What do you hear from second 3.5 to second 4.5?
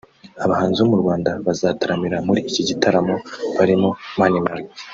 barimo Mani